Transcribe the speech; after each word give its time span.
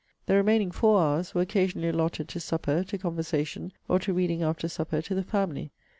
The 0.25 0.33
remaining 0.33 0.71
FOUR 0.71 0.99
hours 0.99 1.35
were 1.35 1.41
occasionally 1.41 1.89
allotted 1.89 2.27
to 2.29 2.39
supper, 2.39 2.83
to 2.85 2.97
conversation, 2.97 3.71
or 3.87 3.99
to 3.99 4.13
reading 4.13 4.41
after 4.41 4.67
supper 4.67 4.99
to 4.99 5.13
the 5.13 5.21
family. 5.21 5.73